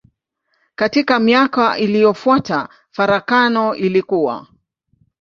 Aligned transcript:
Katika 0.75 1.19
miaka 1.19 1.77
iliyofuata 1.77 2.69
farakano 2.91 3.75
ilikua. 3.75 4.47